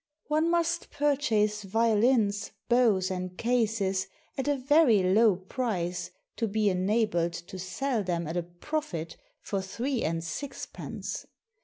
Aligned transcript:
One 0.29 0.49
must 0.49 0.89
purchase 0.89 1.61
violins, 1.61 2.53
bows, 2.67 3.11
and 3.11 3.37
cases 3.37 4.07
at 4.35 4.47
a 4.47 4.55
very 4.57 5.03
low 5.03 5.35
price 5.35 6.09
to 6.37 6.47
be 6.47 6.71
enabled 6.71 7.33
to 7.33 7.59
sell 7.59 8.03
them 8.03 8.25
at 8.27 8.35
a 8.35 8.41
profit 8.41 9.15
for 9.43 9.61
three 9.61 10.01
and 10.01 10.23
sixpence. 10.23 11.27